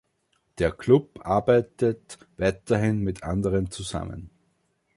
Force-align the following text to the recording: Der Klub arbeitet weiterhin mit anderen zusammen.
Der 0.57 0.71
Klub 0.71 1.19
arbeitet 1.23 2.17
weiterhin 2.35 3.01
mit 3.01 3.21
anderen 3.21 3.69
zusammen. 3.69 4.31